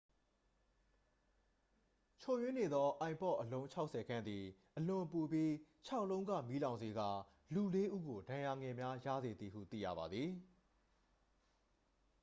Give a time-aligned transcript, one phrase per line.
[2.21, 4.43] ချို့ယွင်းနေသော ipod အလုံး 60 ခန့်သည်
[4.77, 5.51] အလွန်ပူပြီး
[5.85, 7.09] ခြောက် လုံးက မီးလောင်စေကာ
[7.53, 10.29] လူ လေး ဦးကို ဒဏ်ရာငယ်များ ရစေသည်ဟု သိရပါသည်